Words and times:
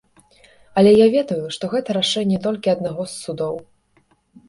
Але 0.81 0.93
я 0.93 1.07
ведаю, 1.17 1.45
што 1.57 1.71
гэта 1.75 1.99
рашэнне 1.99 2.43
толькі 2.49 2.75
аднаго 2.77 3.01
з 3.15 3.23
судоў. 3.23 3.55